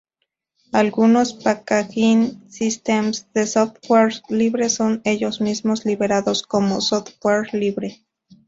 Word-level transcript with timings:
Algunos 0.73 1.35
"packaging 1.35 2.49
systems" 2.49 3.31
de 3.35 3.45
software 3.45 4.11
libre 4.29 4.67
son 4.69 4.99
ellos 5.03 5.41
mismos 5.41 5.85
liberados 5.85 6.41
como 6.41 6.81
software 6.81 7.53
libre. 7.53 8.03